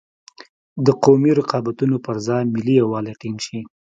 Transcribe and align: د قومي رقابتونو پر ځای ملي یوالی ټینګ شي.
د 0.85 0.87
قومي 1.03 1.31
رقابتونو 1.39 1.95
پر 2.05 2.15
ځای 2.27 2.43
ملي 2.53 2.73
یوالی 2.81 3.13
ټینګ 3.21 3.37
شي. 3.45 3.59